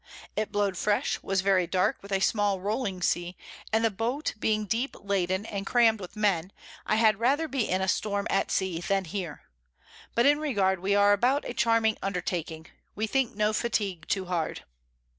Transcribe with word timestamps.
It 0.35 0.51
blow'd 0.51 0.77
fresh, 0.79 1.21
was 1.21 1.41
very 1.41 1.67
dark, 1.67 2.01
with 2.01 2.11
a 2.11 2.21
small 2.21 2.59
rolling 2.59 3.03
Sea, 3.03 3.37
and 3.71 3.85
the 3.85 3.91
Boat 3.91 4.33
being 4.39 4.65
deep 4.65 4.95
laden 4.99 5.45
and 5.45 5.63
cram'd 5.63 5.99
with 5.99 6.15
Men, 6.15 6.51
I 6.87 6.95
had 6.95 7.19
rather 7.19 7.47
be 7.47 7.69
in 7.69 7.83
a 7.83 7.87
Storm 7.87 8.25
at 8.27 8.49
Sea 8.49 8.79
than 8.79 9.05
here; 9.05 9.43
but 10.15 10.25
in 10.25 10.39
regard 10.39 10.79
we 10.79 10.95
are 10.95 11.13
about 11.13 11.45
a 11.45 11.53
charming 11.53 11.99
Undertaking, 12.01 12.65
we 12.95 13.05
think 13.05 13.35
no 13.35 13.53
Fatigue 13.53 14.07
too 14.07 14.25
hard. 14.25 14.63